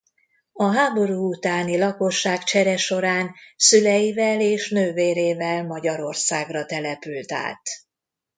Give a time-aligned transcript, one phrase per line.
[0.53, 7.61] A háború utáni lakosságcsere során szüleivel és nővérével Magyarországra települt át.